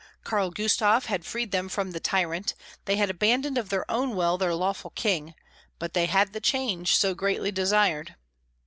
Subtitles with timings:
[0.23, 2.55] Karl Gustav had freed them from the tyrant,
[2.85, 5.35] they had abandoned of their own will their lawful king;
[5.77, 8.15] but they had the change so greatly desired.